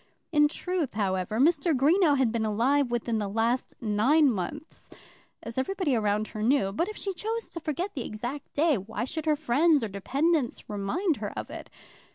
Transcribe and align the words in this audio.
In 0.31 0.47
truth, 0.47 0.95
however, 0.95 1.39
Mr. 1.39 1.77
Greenow 1.77 2.17
had 2.17 2.31
been 2.31 2.43
alive 2.43 2.89
within 2.89 3.19
the 3.19 3.27
last 3.27 3.75
nine 3.79 4.31
months, 4.31 4.89
as 5.43 5.59
everybody 5.59 5.95
around 5.95 6.29
her 6.29 6.41
knew. 6.41 6.71
But 6.71 6.87
if 6.87 6.97
she 6.97 7.13
chose 7.13 7.51
to 7.51 7.59
forget 7.59 7.93
the 7.93 8.03
exact 8.03 8.51
day, 8.55 8.79
why 8.79 9.05
should 9.05 9.27
her 9.27 9.35
friends 9.35 9.83
or 9.83 9.89
dependents 9.89 10.67
remind 10.67 11.17
her 11.17 11.31
of 11.37 11.51
it? 11.51 11.69